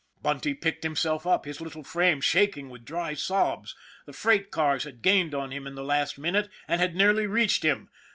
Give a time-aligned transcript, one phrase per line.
[0.19, 3.75] Bunty picked himself up, his little frame shaking with dry sobs.
[4.07, 7.61] The freight cars had gained on him in the last minute, and had nearly reached
[7.61, 7.87] him.